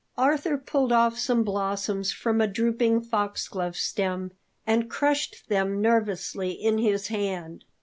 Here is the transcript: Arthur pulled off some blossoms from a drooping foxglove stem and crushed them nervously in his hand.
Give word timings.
Arthur 0.17 0.57
pulled 0.57 0.91
off 0.91 1.19
some 1.19 1.43
blossoms 1.43 2.11
from 2.11 2.41
a 2.41 2.47
drooping 2.47 3.01
foxglove 3.03 3.75
stem 3.77 4.31
and 4.65 4.89
crushed 4.89 5.47
them 5.47 5.79
nervously 5.79 6.53
in 6.53 6.79
his 6.79 7.09
hand. 7.09 7.65